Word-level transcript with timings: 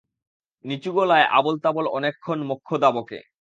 নিচুগলায় 0.65 1.25
আবোলতাবোল 1.31 1.85
অনেকক্ষণ 1.91 2.39
মোক্ষদা 2.43 2.89
বকে। 2.91 3.19